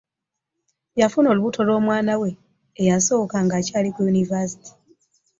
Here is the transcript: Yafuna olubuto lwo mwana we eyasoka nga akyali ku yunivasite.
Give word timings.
Yafuna 0.99 1.27
olubuto 1.29 1.59
lwo 1.67 1.79
mwana 1.85 2.13
we 2.21 2.29
eyasoka 2.81 3.37
nga 3.45 3.55
akyali 3.59 3.89
ku 3.93 3.99
yunivasite. 4.05 4.69